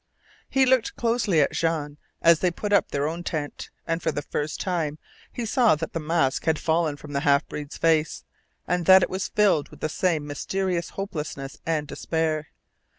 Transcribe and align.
He 0.49 0.65
looked 0.65 0.95
closely 0.95 1.41
at 1.41 1.51
Jean 1.51 1.99
as 2.23 2.39
they 2.39 2.49
put 2.49 2.73
up 2.73 2.89
their 2.89 3.07
own 3.07 3.21
tent, 3.23 3.69
and 3.85 4.01
for 4.01 4.11
the 4.11 4.23
first 4.23 4.59
time 4.59 4.97
he 5.31 5.45
saw 5.45 5.75
that 5.75 5.93
the 5.93 5.99
mask 5.99 6.45
had 6.45 6.57
fallen 6.57 6.97
from 6.97 7.13
the 7.13 7.19
half 7.19 7.47
breed's 7.47 7.77
face, 7.77 8.23
and 8.67 8.87
that 8.87 9.03
it 9.03 9.11
was 9.11 9.27
filled 9.27 9.69
with 9.69 9.79
that 9.81 9.89
same 9.91 10.25
mysterious 10.25 10.89
hopelessness 10.97 11.59
and 11.67 11.85
despair. 11.87 12.47